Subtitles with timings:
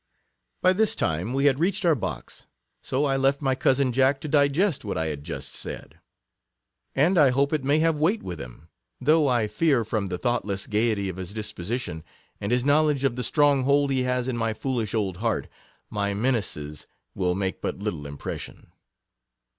[0.63, 2.47] By this time we had reached our box,
[2.81, 5.99] so I left my cousin Jack to digest what I had just 46 said;
[6.95, 8.67] and I hope it may have weight with him;
[8.99, 12.03] though I fear, from the thoughtless gaiety of his disposition,
[12.39, 15.47] and his knowledge of the strong hold he has in my foolish old heart,
[15.91, 18.71] my menaces will make but little im pression.